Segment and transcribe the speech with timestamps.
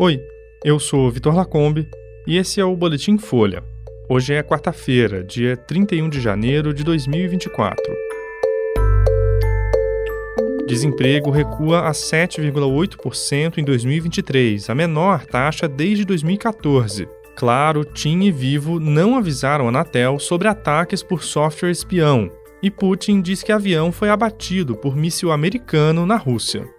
[0.00, 0.22] Oi,
[0.64, 1.88] eu sou Vitor Lacombe
[2.24, 3.64] e esse é o Boletim Folha.
[4.08, 7.82] Hoje é quarta-feira, dia 31 de janeiro de 2024.
[10.68, 17.08] Desemprego recua a 7,8% em 2023, a menor taxa desde 2014.
[17.34, 22.30] Claro, TIM e Vivo não avisaram a Anatel sobre ataques por software espião,
[22.62, 26.77] e Putin diz que avião foi abatido por míssil americano na Rússia.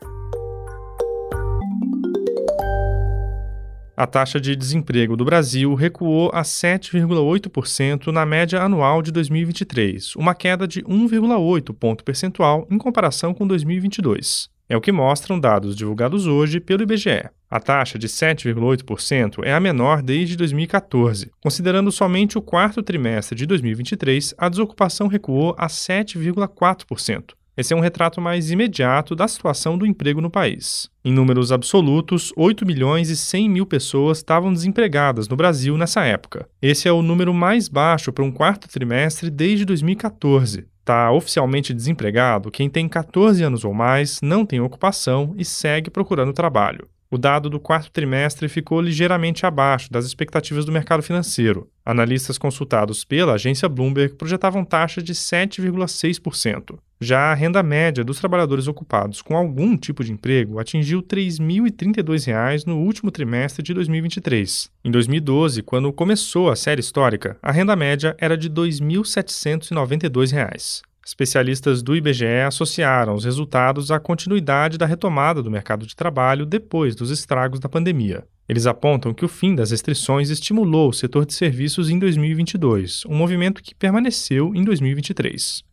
[3.99, 10.33] A taxa de desemprego do Brasil recuou a 7,8% na média anual de 2023, uma
[10.33, 14.47] queda de 1,8 ponto percentual em comparação com 2022.
[14.69, 17.29] É o que mostram dados divulgados hoje pelo IBGE.
[17.51, 21.29] A taxa de 7,8% é a menor desde 2014.
[21.41, 27.81] Considerando somente o quarto trimestre de 2023, a desocupação recuou a 7,4%, esse é um
[27.81, 30.89] retrato mais imediato da situação do emprego no país.
[31.03, 36.47] Em números absolutos, 8 milhões e 100 mil pessoas estavam desempregadas no Brasil nessa época.
[36.61, 40.67] Esse é o número mais baixo para um quarto trimestre desde 2014.
[40.79, 46.31] Está oficialmente desempregado quem tem 14 anos ou mais, não tem ocupação e segue procurando
[46.31, 46.87] trabalho.
[47.11, 51.67] O dado do quarto trimestre ficou ligeiramente abaixo das expectativas do mercado financeiro.
[51.83, 56.79] Analistas consultados pela agência Bloomberg projetavam taxa de 7,6%.
[57.01, 62.67] Já a renda média dos trabalhadores ocupados com algum tipo de emprego atingiu R$ 3.032
[62.67, 64.69] no último trimestre de 2023.
[64.83, 70.81] Em 2012, quando começou a série histórica, a renda média era de R$ 2.792.
[71.05, 76.95] Especialistas do IBGE associaram os resultados à continuidade da retomada do mercado de trabalho depois
[76.95, 78.27] dos estragos da pandemia.
[78.49, 83.15] Eles apontam que o fim das restrições estimulou o setor de serviços em 2022, um
[83.15, 85.63] movimento que permaneceu em 2023.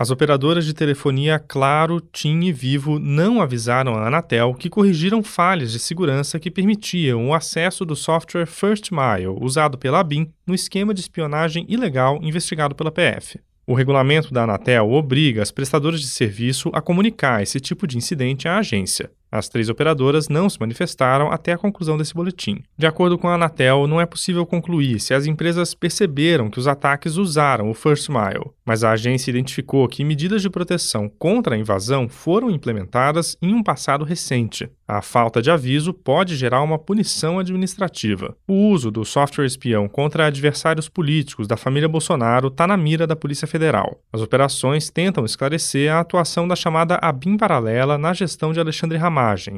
[0.00, 5.72] As operadoras de telefonia Claro, TIM e Vivo não avisaram a Anatel que corrigiram falhas
[5.72, 10.94] de segurança que permitiam o acesso do software First Mile, usado pela ABIN, no esquema
[10.94, 13.38] de espionagem ilegal investigado pela PF.
[13.66, 18.48] O regulamento da Anatel obriga as prestadoras de serviço a comunicar esse tipo de incidente
[18.48, 19.10] à agência.
[19.30, 22.62] As três operadoras não se manifestaram até a conclusão desse boletim.
[22.76, 26.66] De acordo com a Anatel, não é possível concluir se as empresas perceberam que os
[26.66, 31.58] ataques usaram o First Mile, mas a agência identificou que medidas de proteção contra a
[31.58, 34.68] invasão foram implementadas em um passado recente.
[34.86, 38.36] A falta de aviso pode gerar uma punição administrativa.
[38.48, 43.14] O uso do software espião contra adversários políticos da família Bolsonaro está na mira da
[43.14, 44.00] Polícia Federal.
[44.12, 48.98] As operações tentam esclarecer a atuação da chamada ABIN paralela na gestão de Alexandre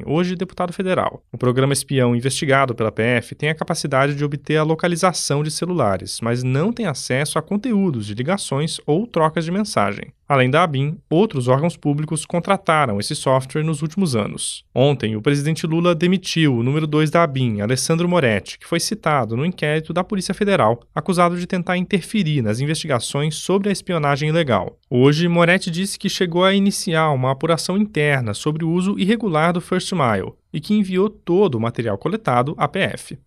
[0.06, 1.22] Hoje deputado federal.
[1.32, 6.20] O programa espião investigado pela PF tem a capacidade de obter a localização de celulares,
[6.20, 10.12] mas não tem acesso a conteúdos de ligações ou trocas de mensagem.
[10.32, 14.64] Além da ABIN, outros órgãos públicos contrataram esse software nos últimos anos.
[14.74, 19.36] Ontem, o presidente Lula demitiu o número 2 da ABIN, Alessandro Moretti, que foi citado
[19.36, 24.78] no inquérito da Polícia Federal, acusado de tentar interferir nas investigações sobre a espionagem ilegal.
[24.88, 29.60] Hoje, Moretti disse que chegou a iniciar uma apuração interna sobre o uso irregular do
[29.60, 33.18] First Mile e que enviou todo o material coletado à PF.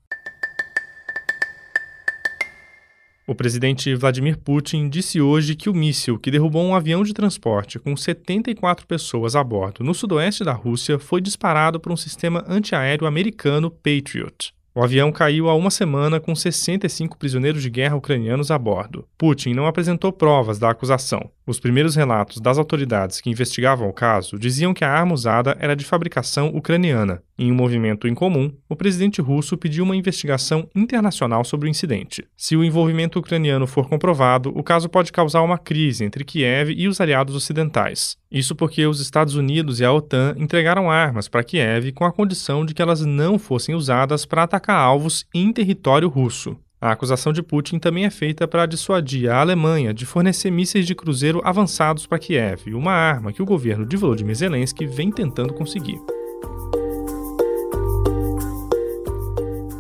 [3.28, 7.80] O presidente Vladimir Putin disse hoje que o míssil que derrubou um avião de transporte
[7.80, 13.08] com 74 pessoas a bordo no sudoeste da Rússia foi disparado por um sistema antiaéreo
[13.08, 14.54] americano Patriot.
[14.76, 19.08] O avião caiu há uma semana com 65 prisioneiros de guerra ucranianos a bordo.
[19.18, 21.32] Putin não apresentou provas da acusação.
[21.48, 25.78] Os primeiros relatos das autoridades que investigavam o caso diziam que a arma usada era
[25.78, 27.24] de fabricação ucraniana.
[27.38, 32.26] Em um movimento incomum, o presidente russo pediu uma investigação internacional sobre o incidente.
[32.38, 36.88] Se o envolvimento ucraniano for comprovado, o caso pode causar uma crise entre Kiev e
[36.88, 38.16] os aliados ocidentais.
[38.32, 42.66] Isso porque os Estados Unidos e a OTAN entregaram armas para Kiev com a condição
[42.66, 46.58] de que elas não fossem usadas para atacar alvos em território russo.
[46.80, 50.96] A acusação de Putin também é feita para dissuadir a Alemanha de fornecer mísseis de
[50.96, 56.00] cruzeiro avançados para Kiev, uma arma que o governo de Volodymyr Zelensky vem tentando conseguir.